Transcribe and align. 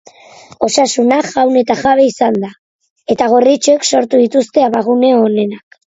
Osasuna 0.67 1.17
jaun 1.33 1.59
eta 1.61 1.75
jabe 1.83 2.07
izan 2.11 2.39
da, 2.45 2.49
eta 3.15 3.27
gorritxoek 3.35 3.87
sortu 3.91 4.23
dituzte 4.23 4.65
abagune 4.71 5.13
onenak. 5.21 5.83